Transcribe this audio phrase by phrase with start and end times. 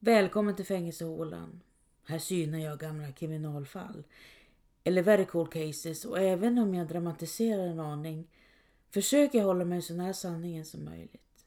[0.00, 1.60] Välkommen till fängelsehålan.
[2.04, 4.04] Här synar jag gamla kriminalfall.
[4.84, 8.30] Eller very cold cases och även om jag dramatiserar en aning
[8.90, 11.46] försöker jag hålla mig så nära sanningen som möjligt.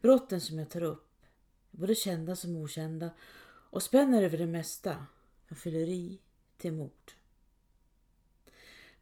[0.00, 1.24] Brotten som jag tar upp
[1.72, 3.10] är både kända som okända
[3.70, 5.06] och spänner över det mesta
[5.46, 6.18] från fylleri
[6.56, 7.12] till mord.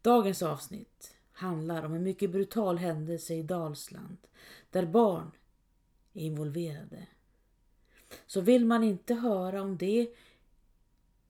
[0.03, 4.17] Dagens avsnitt handlar om en mycket brutal händelse i Dalsland
[4.71, 5.31] där barn
[6.13, 7.07] är involverade.
[8.27, 10.15] Så vill man inte höra om det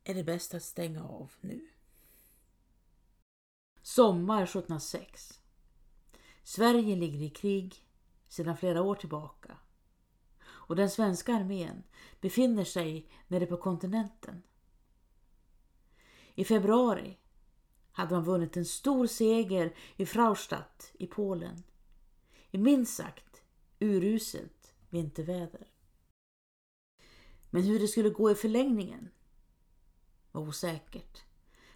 [0.04, 1.68] är det bäst att stänga av nu.
[3.82, 5.40] Sommar 1706.
[6.42, 7.86] Sverige ligger i krig
[8.28, 9.56] sedan flera år tillbaka
[10.44, 11.82] och den svenska armén
[12.20, 14.42] befinner sig nere på kontinenten.
[16.34, 17.18] I februari
[17.92, 21.62] hade man vunnit en stor seger i Fraustadt i Polen.
[22.50, 23.42] I minst sagt
[23.78, 25.71] uruselt vinterväder.
[27.54, 29.08] Men hur det skulle gå i förlängningen
[30.32, 31.22] var osäkert.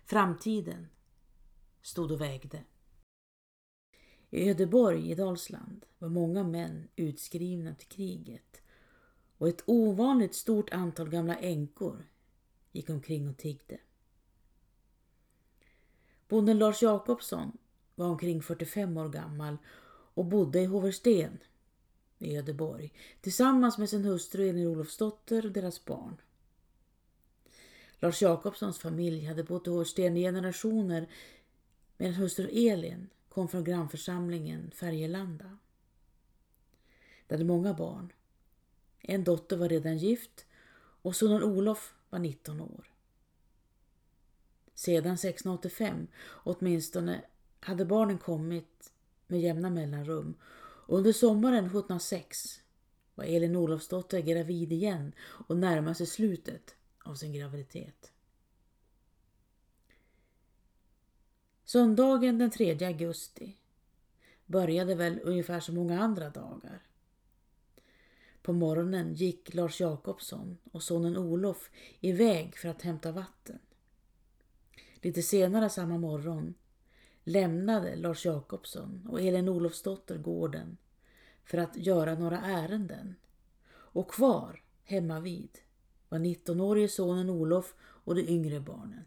[0.04, 0.86] Framtiden
[1.82, 2.64] stod och vägde.
[4.30, 8.62] I Ödeborg i Dalsland var många män utskrivna till kriget
[9.38, 12.08] och ett ovanligt stort antal gamla änkor
[12.72, 13.80] gick omkring och tiggde.
[16.28, 17.58] Bonden Lars Jakobsson
[17.94, 19.56] var omkring 45 år gammal
[20.14, 21.38] och bodde i Hoversten
[22.18, 26.16] i Göteborg tillsammans med sin hustru Elin Olofsdotter och deras barn.
[27.98, 31.08] Lars Jakobssons familj hade bott i Hoversten i generationer
[31.96, 35.58] medan hustru Elin kom från grannförsamlingen Färgelanda.
[37.26, 38.12] De hade många barn.
[39.00, 40.46] En dotter var redan gift
[41.02, 42.90] och sonen Olof var 19 år.
[44.74, 47.22] Sedan 1685 åtminstone
[47.60, 48.92] hade barnen kommit
[49.26, 50.34] med jämna mellanrum
[50.86, 52.60] under sommaren 1706
[53.14, 58.12] var Elin Olofsdotter gravid igen och närmade sig slutet av sin graviditet.
[61.64, 63.56] Söndagen den 3 augusti
[64.46, 66.82] började väl ungefär som många andra dagar.
[68.42, 71.70] På morgonen gick Lars Jakobsson och sonen Olof
[72.00, 73.58] iväg för att hämta vatten.
[75.00, 76.54] Lite senare samma morgon
[77.26, 80.76] lämnade Lars Jakobsson och Elin Olofsdotter gården
[81.44, 83.14] för att göra några ärenden.
[83.68, 85.58] Och kvar hemma vid
[86.08, 89.04] var 19-årige sonen Olof och de yngre barnen.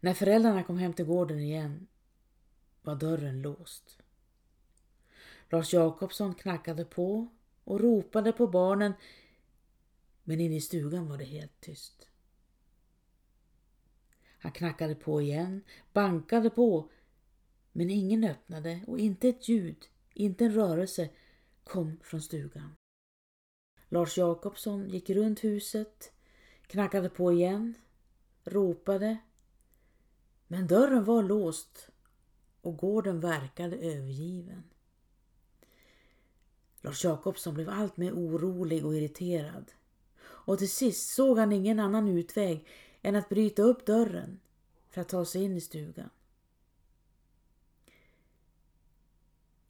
[0.00, 1.86] När föräldrarna kom hem till gården igen
[2.82, 3.98] var dörren låst.
[5.50, 7.28] Lars Jakobsson knackade på
[7.64, 8.92] och ropade på barnen
[10.24, 12.07] men inne i stugan var det helt tyst.
[14.38, 16.90] Han knackade på igen, bankade på,
[17.72, 21.08] men ingen öppnade och inte ett ljud, inte en rörelse
[21.64, 22.74] kom från stugan.
[23.88, 26.12] Lars Jakobsson gick runt huset,
[26.66, 27.74] knackade på igen,
[28.44, 29.18] ropade,
[30.46, 31.88] men dörren var låst
[32.60, 34.62] och gården verkade övergiven.
[36.80, 39.72] Lars Jakobsson blev allt mer orolig och irriterad
[40.20, 42.66] och till sist såg han ingen annan utväg
[43.02, 44.40] än att bryta upp dörren
[44.90, 46.10] för att ta sig in i stugan.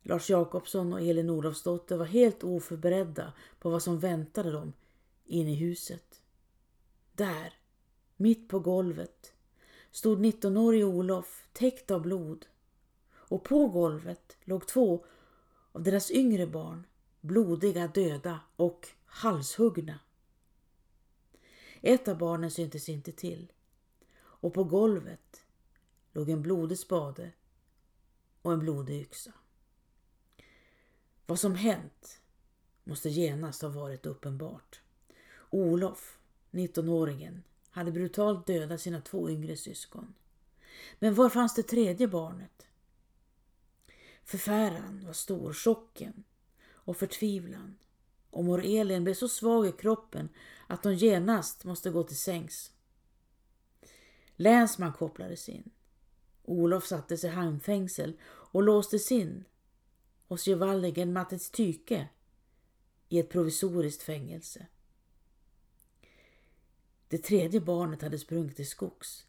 [0.02, 4.72] Lars Jakobsson och Elin Olofsdotter var helt oförberedda på vad som väntade dem
[5.24, 6.22] inne i huset.
[7.12, 7.54] Där,
[8.16, 9.32] mitt på golvet,
[9.90, 12.46] stod 19-årige Olof täckt av blod
[13.10, 15.04] och på golvet låg två
[15.72, 16.86] av deras yngre barn,
[17.20, 19.98] blodiga, döda och halshuggna.
[21.82, 23.52] Ett av barnen syntes inte till
[24.20, 25.44] och på golvet
[26.12, 27.32] låg en blodig spade
[28.42, 29.32] och en blodig yxa.
[31.26, 32.20] Vad som hänt
[32.84, 34.80] måste genast ha varit uppenbart.
[35.50, 36.18] Olof,
[36.50, 40.14] 19-åringen, hade brutalt dödat sina två yngre syskon.
[40.98, 42.66] Men var fanns det tredje barnet?
[44.24, 46.24] Förfäran var stor, chocken
[46.70, 47.78] och förtvivlan
[48.30, 50.28] och mor Elin blev så svag i kroppen
[50.66, 52.72] att hon genast måste gå till sängs.
[54.36, 55.70] Länsman kopplades in.
[56.44, 59.44] Olof sattes i handfängsel och låstes in
[60.28, 62.08] hos gevalligen Mattets Tyke
[63.08, 64.66] i ett provisoriskt fängelse.
[67.08, 69.26] Det tredje barnet hade sprungit till skogs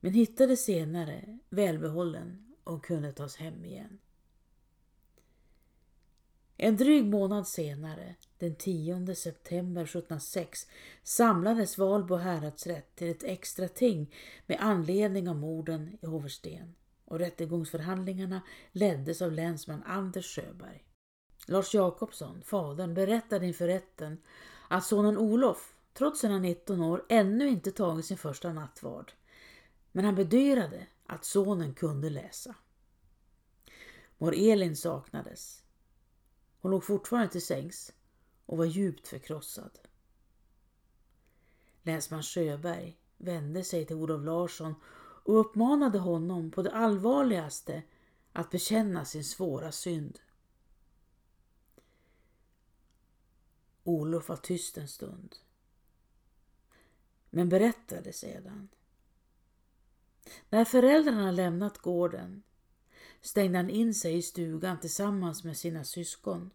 [0.00, 3.98] men hittades senare välbehållen och kunde tas hem igen.
[6.64, 10.66] En dryg månad senare, den 10 september 1706,
[11.02, 14.14] samlades Valbo häradsrätt till ett extra ting
[14.46, 16.74] med anledning av morden i Hoversten
[17.04, 18.42] och rättegångsförhandlingarna
[18.72, 20.84] leddes av länsman Anders Sjöberg.
[21.46, 24.18] Lars Jakobsson, fadern, berättade inför rätten
[24.68, 29.12] att sonen Olof, trots sina 19 år, ännu inte tagit sin första nattvard.
[29.92, 32.54] Men han bedyrade att sonen kunde läsa.
[34.18, 35.61] Mor Elin saknades.
[36.62, 37.92] Hon låg fortfarande till sängs
[38.46, 39.78] och var djupt förkrossad.
[41.82, 44.74] Länsman Sjöberg vände sig till Olof Larsson
[45.24, 47.82] och uppmanade honom på det allvarligaste
[48.32, 50.18] att bekänna sin svåra synd.
[53.84, 55.36] Olof var tyst en stund,
[57.30, 58.68] men berättade sedan.
[60.48, 62.42] När föräldrarna lämnat gården
[63.22, 66.50] stängde han in sig i stugan tillsammans med sina syskon.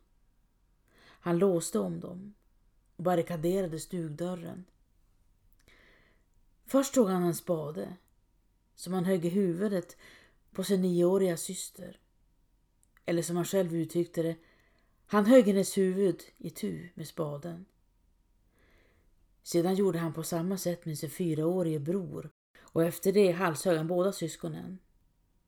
[0.99, 2.33] Han låste om dem
[2.95, 4.65] och barrikaderade stugdörren.
[6.65, 7.97] Först tog han en spade
[8.75, 9.97] som han högg i huvudet
[10.51, 11.99] på sin nioåriga syster.
[13.05, 14.35] Eller som han själv uttryckte det,
[15.05, 17.65] han högg hennes huvud i tu med spaden.
[19.43, 22.29] Sedan gjorde han på samma sätt med sin fyraårige bror
[22.59, 24.79] och efter det halshögg han båda syskonen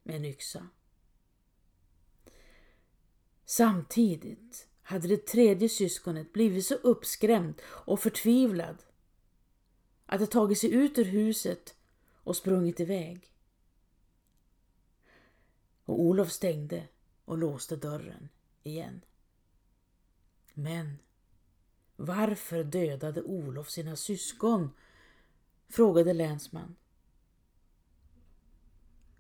[0.04, 0.68] med en yxa.
[3.50, 8.78] Samtidigt hade det tredje syskonet blivit så uppskrämd och förtvivlad
[10.06, 11.76] att det tagit sig ut ur huset
[12.24, 13.32] och sprungit iväg.
[15.86, 16.88] Och Olof stängde
[17.26, 18.30] och låste dörren
[18.64, 19.02] igen.
[20.54, 20.98] Men
[21.96, 24.70] varför dödade Olof sina syskon?
[25.68, 26.76] frågade länsman.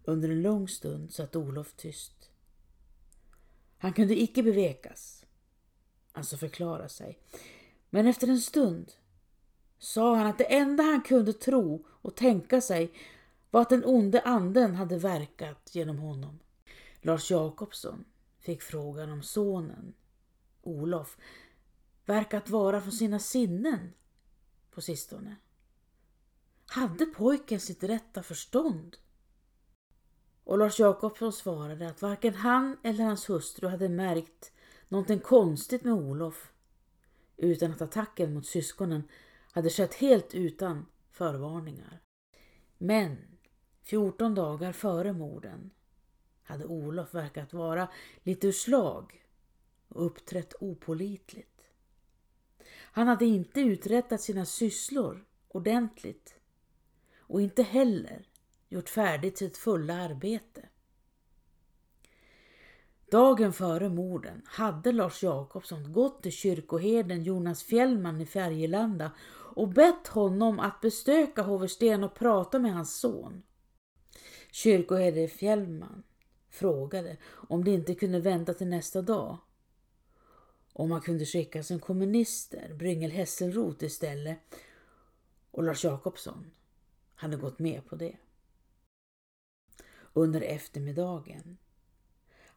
[0.03, 2.18] Under en lång stund satt Olof tyst.
[3.79, 5.25] Han kunde icke bevekas,
[6.11, 7.19] alltså förklara sig.
[7.89, 8.91] Men efter en stund
[9.77, 12.91] sa han att det enda han kunde tro och tänka sig
[13.51, 16.39] var att den onde anden hade verkat genom honom.
[17.01, 18.05] Lars Jakobsson
[18.39, 19.93] fick frågan om sonen,
[20.61, 21.17] Olof,
[22.05, 23.93] verkat vara från sina sinnen
[24.71, 25.35] på sistone.
[26.65, 28.97] Hade pojken sitt rätta förstånd?
[30.43, 34.51] Och Lars Jakobsson svarade att varken han eller hans hustru hade märkt
[34.87, 36.51] någonting konstigt med Olof
[37.37, 39.03] utan att attacken mot syskonen
[39.51, 41.99] hade skett helt utan förvarningar.
[42.77, 43.17] Men
[43.83, 45.71] 14 dagar före morden
[46.43, 47.89] hade Olof verkat vara
[48.23, 49.25] lite ur slag
[49.87, 51.61] och uppträtt opolitligt.
[52.91, 56.35] Han hade inte uträttat sina sysslor ordentligt
[57.17, 58.28] och inte heller
[58.69, 60.69] gjort färdigt sitt fulla arbete.
[63.11, 69.11] Dagen före morden hade Lars Jakobsson gått till kyrkoherden Jonas Fjällman i Färgelanda
[69.55, 73.43] och bett honom att besöka Hoversten och prata med hans son.
[74.51, 76.03] Kyrkoherde Fjällman
[76.49, 79.37] frågade om det inte kunde vänta till nästa dag.
[80.73, 84.39] Om man kunde skicka som kommunister, Bryngel Hesselroth istället.
[85.51, 86.51] Och Lars Jakobsson
[87.15, 88.17] hade gått med på det.
[90.13, 91.57] Under eftermiddagen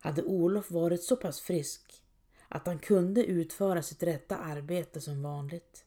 [0.00, 2.04] hade Olof varit så pass frisk
[2.48, 5.84] att han kunde utföra sitt rätta arbete som vanligt.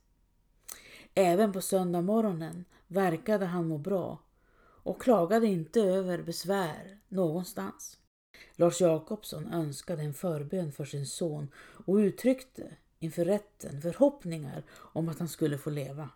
[1.15, 4.19] Även på söndagsmorgonen verkade han må bra
[4.57, 7.97] och klagade inte över besvär någonstans.
[8.55, 11.51] Lars Jakobsson önskade en förbön för sin son
[11.85, 16.09] och uttryckte inför rätten förhoppningar om att han skulle få leva.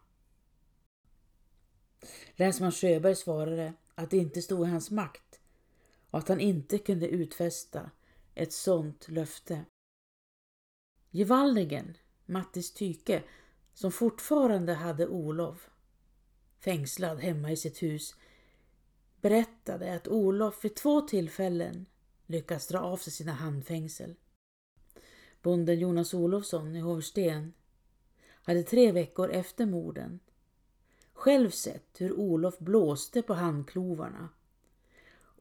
[2.36, 5.38] Länsman Sjöberg svarade att det inte stod i hans makt
[6.10, 7.92] och att han inte kunde utfästa
[8.36, 9.66] ett sådant löfte.
[11.12, 13.24] Gevallningen, Mattis Tyke,
[13.74, 15.70] som fortfarande hade Olof
[16.60, 18.16] fängslad hemma i sitt hus,
[19.22, 21.86] berättade att Olof vid två tillfällen
[22.25, 24.16] lyckats dra av sig sina handfängsel.
[25.42, 27.54] Bonden Jonas Olofsson i Hovsten
[28.44, 30.20] hade tre veckor efter morden
[31.20, 34.30] själv sett hur Olof blåste på handklovarna.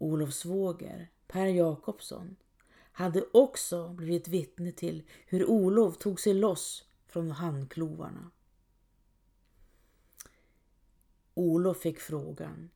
[0.01, 2.37] Olof svåger, Per Jakobsson,
[2.93, 8.31] hade också blivit vittne till hur Olof tog sig loss från handklovarna.
[11.35, 12.71] Olof fick frågan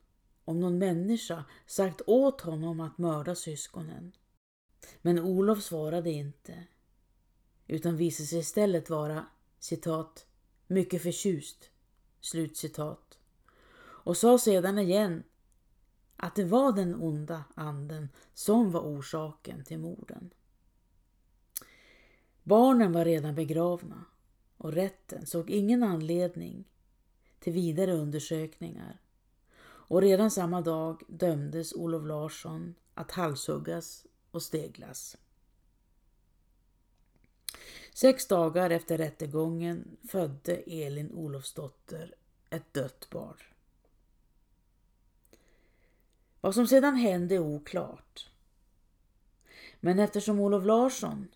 [0.44, 4.12] om någon människa sagt åt honom att mörda syskonen.
[5.02, 6.66] Men Olof svarade inte,
[7.66, 9.26] utan visade sig istället vara
[9.58, 10.26] citat,
[10.66, 11.70] mycket förtjust,
[12.20, 13.18] slutcitat,
[14.04, 15.22] och sa sedan igen
[16.22, 20.30] att det var den onda anden som var orsaken till morden.
[22.42, 24.04] Barnen var redan begravna
[24.56, 26.64] och rätten såg ingen anledning
[27.38, 29.00] till vidare undersökningar
[29.64, 35.16] och redan samma dag dömdes Olof Larsson att halshuggas och steglas.
[37.94, 42.14] Sex dagar efter rättegången födde Elin Olofsdotter
[42.50, 43.51] ett dött barn.
[46.42, 48.30] Vad som sedan hände är oklart.
[49.80, 51.28] Men eftersom Olof Larsson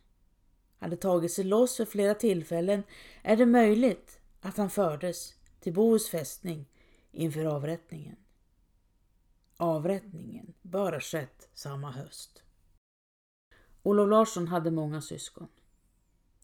[0.79, 2.83] hade tagit sig loss för flera tillfällen
[3.23, 6.67] är det möjligt att han fördes till Bohus fästning
[7.13, 8.17] inför avrättningen.
[9.57, 12.43] Avrättningen bör ha skett samma höst.
[13.83, 15.49] Olof Larsson hade många syskon.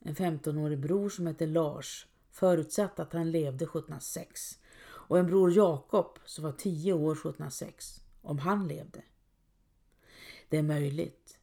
[0.00, 6.18] En 15-årig bror som hette Lars, förutsatt att han levde 1706 och en bror Jakob
[6.24, 9.02] som var 10 år 1706, om han levde.
[10.48, 11.38] Det är möjligt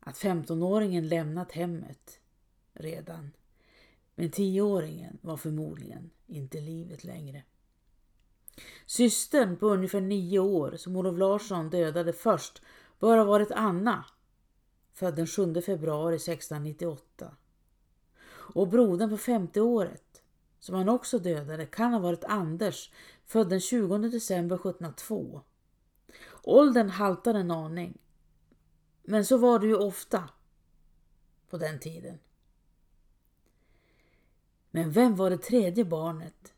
[0.00, 2.20] att 15-åringen lämnat hemmet
[2.72, 3.30] redan,
[4.14, 7.42] men 10-åringen var förmodligen inte livet längre.
[8.86, 12.62] Systern på ungefär nio år som Olof Larsson dödade först
[12.98, 14.04] bör ha varit Anna,
[14.92, 17.36] född den 7 februari 1698.
[18.54, 20.22] Och brodern på femte året,
[20.58, 22.92] som han också dödade, kan ha varit Anders,
[23.26, 25.42] född den 20 december 1702.
[26.42, 27.98] Åldern haltar en aning,
[29.02, 30.28] men så var det ju ofta
[31.50, 32.18] på den tiden.
[34.70, 36.54] Men vem var det tredje barnet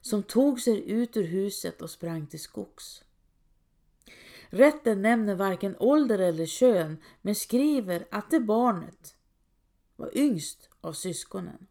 [0.00, 3.04] som tog sig ut ur huset och sprang till skogs?
[4.48, 9.16] Rätten nämner varken ålder eller kön men skriver att det barnet
[9.96, 11.66] var yngst av syskonen.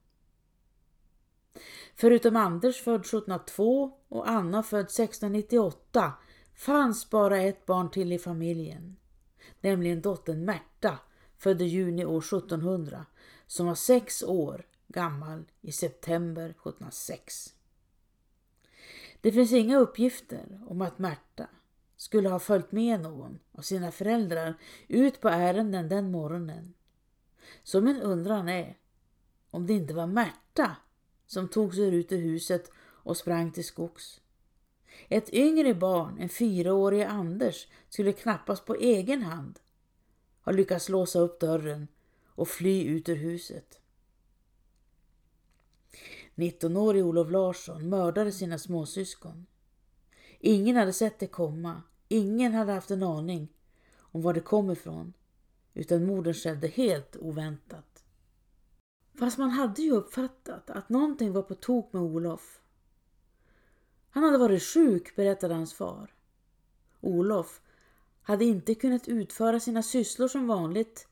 [1.95, 6.13] Förutom Anders född 1702 och Anna född 1698
[6.61, 8.95] fanns bara ett barn till i familjen,
[9.61, 10.99] nämligen dottern Märta
[11.37, 13.05] född i juni år 1700
[13.47, 17.53] som var sex år gammal i september 1706.
[19.21, 21.47] Det finns inga uppgifter om att Märta
[21.97, 24.53] skulle ha följt med någon av sina föräldrar
[24.87, 26.73] ut på ärenden den morgonen.
[27.63, 28.77] Så min undran är
[29.51, 30.75] om det inte var Märta
[31.27, 34.21] som tog sig ut ur huset och sprang till skogs.
[35.09, 39.59] Ett yngre barn, en fyraårig Anders, skulle knappast på egen hand
[40.41, 41.87] ha lyckats låsa upp dörren
[42.25, 43.79] och fly ut ur huset.
[46.35, 49.45] 19-årige Olof Larsson mördade sina småsyskon.
[50.39, 51.81] Ingen hade sett det komma.
[52.07, 53.47] Ingen hade haft en aning
[53.97, 55.13] om var det kom ifrån.
[55.73, 58.03] Utan morden skedde helt oväntat.
[59.19, 62.60] Fast man hade ju uppfattat att någonting var på tok med Olof.
[64.11, 66.13] Han hade varit sjuk, berättade hans far.
[67.01, 67.61] Olof
[68.21, 71.07] hade inte kunnat utföra sina sysslor som vanligt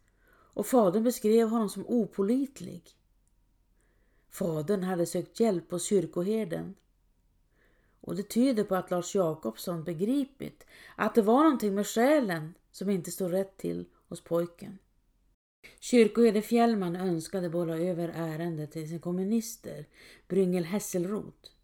[0.53, 2.83] och fadern beskrev honom som opolitlig.
[4.29, 6.75] Fadern hade sökt hjälp hos kyrkoherden.
[8.01, 10.65] Och det tyder på att Lars Jakobsson begripit
[10.95, 14.77] att det var någonting med själen som inte stod rätt till hos pojken.
[15.79, 19.85] Kyrkoherde Fjällman önskade bolla över ärendet till sin kommunister,
[20.27, 21.58] Bryngel Hesselroth.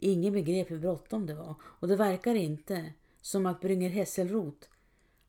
[0.00, 4.68] Ingen begrep hur bråttom det var och det verkar inte som att Brynger Hesselroth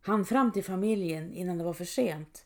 [0.02, 2.46] hann fram till familjen innan det var för sent.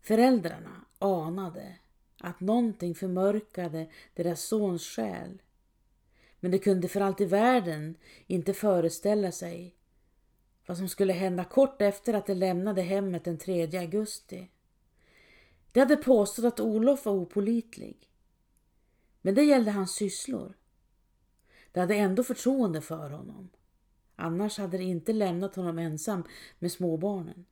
[0.00, 1.76] Föräldrarna anade
[2.18, 5.42] att någonting förmörkade deras sons själ.
[6.40, 9.74] Men de kunde för allt i världen inte föreställa sig
[10.66, 14.50] vad som skulle hända kort efter att de lämnade hemmet den 3 augusti.
[15.72, 18.09] De hade påstått att Olof var opolitlig.
[19.22, 20.56] Men det gällde hans sysslor.
[21.72, 23.50] De hade ändå förtroende för honom.
[24.16, 26.24] Annars hade de inte lämnat honom ensam
[26.58, 27.46] med småbarnen.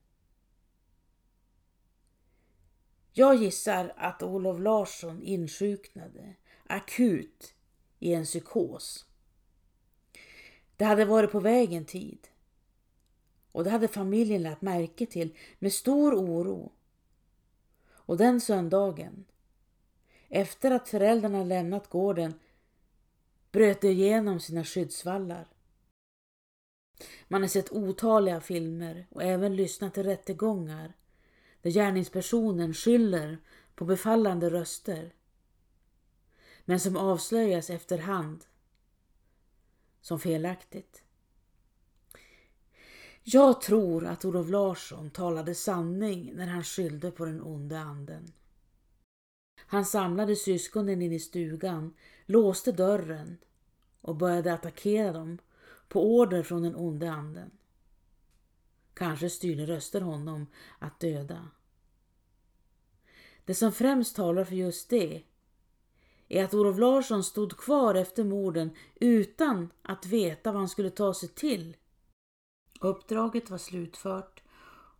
[3.12, 6.34] Jag gissar att Olof Larsson insjuknade
[6.66, 7.54] akut
[7.98, 9.06] i en psykos.
[10.76, 12.28] Det hade varit på väg en tid
[13.52, 16.72] och det hade familjen lagt märke till med stor oro.
[17.88, 19.24] Och den söndagen,
[20.28, 22.34] efter att föräldrarna lämnat gården,
[23.52, 25.48] bröt de igenom sina skyddsvallar.
[27.28, 30.92] Man har sett otaliga filmer och även lyssnat till rättegångar
[31.62, 33.38] där gärningspersonen skyller
[33.74, 35.14] på befallande röster
[36.64, 38.44] men som avslöjas efterhand
[40.00, 41.02] som felaktigt.
[43.22, 48.32] Jag tror att Olof Larsson talade sanning när han skyllde på den onde anden.
[49.70, 51.94] Han samlade syskonen in i stugan,
[52.26, 53.38] låste dörren
[54.00, 55.38] och började attackera dem
[55.88, 57.50] på order från den onde anden.
[58.94, 60.46] Kanske styrde röster honom
[60.78, 61.50] att döda.
[63.44, 65.22] Det som främst talar för just det
[66.28, 71.14] är att Olof Larsson stod kvar efter morden utan att veta vad han skulle ta
[71.14, 71.76] sig till.
[72.80, 74.42] Uppdraget var slutfört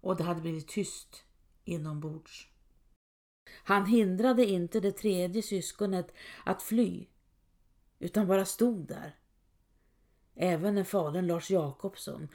[0.00, 1.25] och det hade blivit tyst
[1.64, 2.48] inombords.
[3.64, 6.14] Han hindrade inte det tredje syskonet
[6.44, 7.06] att fly,
[7.98, 9.16] utan bara stod där.
[10.34, 12.28] Även när fadern Lars Jakobsson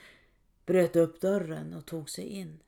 [0.66, 2.60] bröt upp dörren och tog sig in.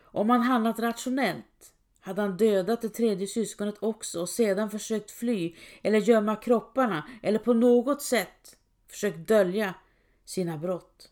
[0.00, 5.56] Om han handlat rationellt hade han dödat det tredje syskonet också och sedan försökt fly
[5.82, 8.56] eller gömma kropparna eller på något sätt
[8.88, 9.74] försökt dölja
[10.24, 11.10] sina brott.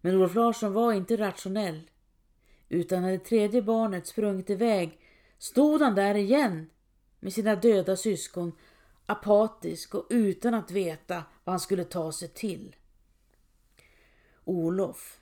[0.00, 1.90] Men Olof Larsson var inte rationell
[2.68, 4.98] utan när det tredje barnet sprungit iväg
[5.38, 6.70] stod han där igen
[7.20, 8.52] med sina döda syskon
[9.06, 12.76] apatisk och utan att veta vad han skulle ta sig till.
[14.44, 15.20] Olof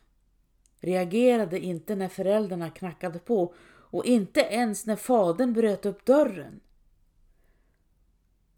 [0.80, 6.60] reagerade inte när föräldrarna knackade på och inte ens när fadern bröt upp dörren.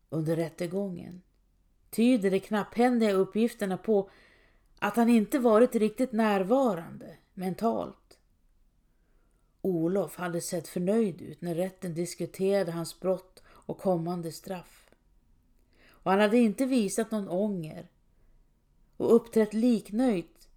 [0.08, 1.22] Under rättegången
[1.90, 4.10] tyder de knapphändiga uppgifterna på
[4.78, 8.03] att han inte varit riktigt närvarande mentalt.
[9.64, 14.90] Olof hade sett förnöjd ut när rätten diskuterade hans brott och kommande straff.
[15.87, 17.90] Och han hade inte visat någon ånger
[18.97, 20.49] och uppträtt liknöjt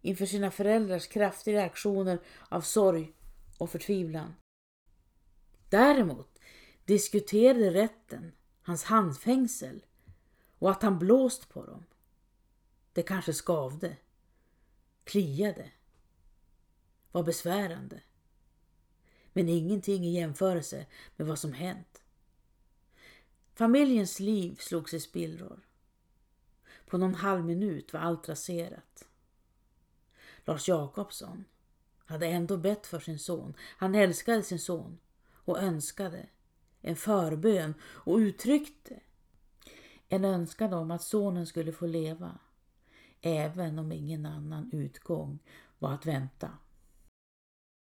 [0.00, 2.18] inför sina föräldrars kraftiga reaktioner
[2.48, 3.12] av sorg
[3.58, 4.34] och förtvivlan.
[5.68, 6.38] Däremot
[6.84, 8.32] diskuterade rätten
[8.62, 9.84] hans handfängsel
[10.58, 11.84] och att han blåst på dem.
[12.92, 13.96] Det kanske skavde,
[15.04, 15.70] kliade,
[17.12, 18.00] var besvärande.
[19.36, 20.86] Men ingenting i jämförelse
[21.16, 22.02] med vad som hänt.
[23.54, 25.60] Familjens liv slogs i spillror.
[26.86, 29.08] På någon halv minut var allt raserat.
[30.44, 31.44] Lars Jakobsson
[32.06, 33.54] hade ändå bett för sin son.
[33.58, 34.98] Han älskade sin son
[35.32, 36.26] och önskade
[36.80, 39.00] en förbön och uttryckte
[40.08, 42.38] en önskan om att sonen skulle få leva
[43.20, 45.38] även om ingen annan utgång
[45.78, 46.50] var att vänta.